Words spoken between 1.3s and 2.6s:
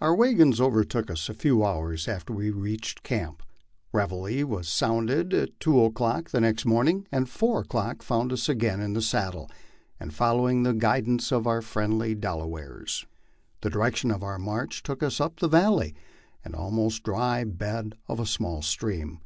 a few hours after we